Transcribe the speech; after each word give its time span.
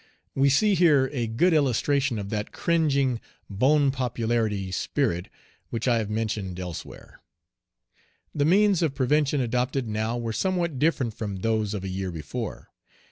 We 0.33 0.49
see 0.49 0.73
here 0.73 1.11
a 1.13 1.27
good 1.27 1.53
illustration 1.53 2.17
of 2.17 2.29
that 2.29 2.51
cringing, 2.51 3.21
"bone 3.51 3.91
popularity" 3.91 4.71
spirit 4.71 5.27
which 5.69 5.87
I 5.87 5.99
have 5.99 6.09
mentioned 6.09 6.59
elsewhere. 6.59 7.21
The 8.33 8.45
means 8.45 8.81
of 8.81 8.95
prevention 8.95 9.41
adopted 9.41 9.87
now 9.87 10.17
were 10.17 10.33
somewhat 10.33 10.79
different 10.79 11.13
from 11.13 11.41
those 11.41 11.75
of 11.75 11.83
a 11.83 11.87
year 11.87 12.09
before. 12.09 12.71